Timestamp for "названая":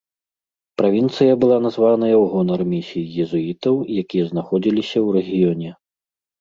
1.65-2.09